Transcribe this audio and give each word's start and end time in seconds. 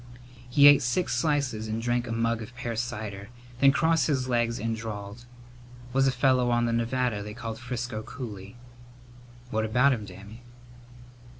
He 0.49 0.67
ate 0.67 0.81
six 0.81 1.13
slices 1.15 1.67
and 1.67 1.79
drank 1.79 2.07
a 2.07 2.11
mug 2.11 2.41
of 2.41 2.55
pear 2.55 2.75
cider, 2.75 3.29
then 3.59 3.71
crossed 3.71 4.07
his 4.07 4.27
legs 4.27 4.57
and 4.57 4.75
drawled, 4.75 5.25
"Was 5.93 6.07
a 6.07 6.11
fellow 6.11 6.49
on 6.49 6.65
the 6.65 6.73
Nevada 6.73 7.21
they 7.21 7.35
called 7.35 7.59
Frisco 7.59 8.01
Cooley." 8.01 8.55
"What 9.51 9.63
about 9.63 9.93
him, 9.93 10.05
Dammy?" 10.05 10.41